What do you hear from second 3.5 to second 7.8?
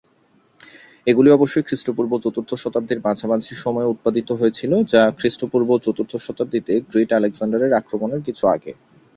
সময়ে উৎপাদিত হয়েছিল, যা খ্রীস্টপূর্ব চতুর্থ শতাব্দীতে গ্রেট আলেকজান্ডারের